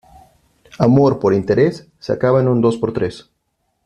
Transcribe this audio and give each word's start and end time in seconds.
Amor 0.79 1.19
por 1.19 1.31
interés, 1.31 1.87
se 1.99 2.11
acaba 2.11 2.39
en 2.41 2.47
un 2.47 2.59
dos 2.59 2.75
por 2.77 2.91
tres. 2.91 3.29